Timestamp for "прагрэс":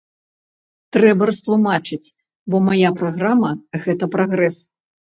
4.19-4.57